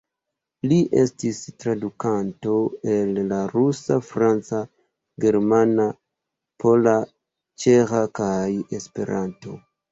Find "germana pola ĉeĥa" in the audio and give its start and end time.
5.27-8.05